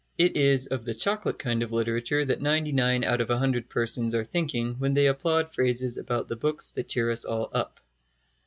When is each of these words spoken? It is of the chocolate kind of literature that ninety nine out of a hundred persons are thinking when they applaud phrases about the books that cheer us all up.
It 0.17 0.35
is 0.35 0.65
of 0.65 0.83
the 0.83 0.95
chocolate 0.95 1.37
kind 1.37 1.61
of 1.61 1.71
literature 1.71 2.25
that 2.25 2.41
ninety 2.41 2.71
nine 2.71 3.03
out 3.03 3.21
of 3.21 3.29
a 3.29 3.37
hundred 3.37 3.69
persons 3.69 4.15
are 4.15 4.23
thinking 4.23 4.79
when 4.79 4.95
they 4.95 5.05
applaud 5.05 5.53
phrases 5.53 5.95
about 5.95 6.27
the 6.27 6.35
books 6.35 6.71
that 6.71 6.89
cheer 6.89 7.11
us 7.11 7.23
all 7.23 7.51
up. 7.53 7.79